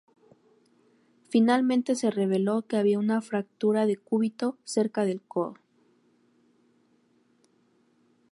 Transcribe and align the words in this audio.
Finalmente 1.29 1.93
se 1.93 2.09
reveló 2.09 2.63
que 2.63 2.75
había 2.77 2.97
una 2.97 3.21
fractura 3.21 3.85
de 3.85 3.97
cúbito 3.97 4.57
cerca 4.63 5.05
del 5.05 5.21
codo. 5.21 5.59